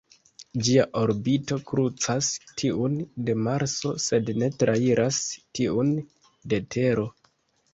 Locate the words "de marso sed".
3.27-4.33